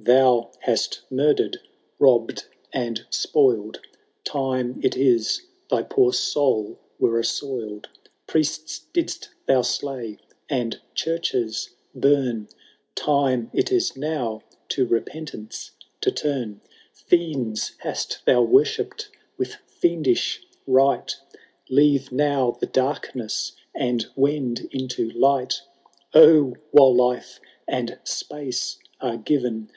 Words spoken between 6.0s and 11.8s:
soul were assoil^d; Priests did^st thou slay, and churches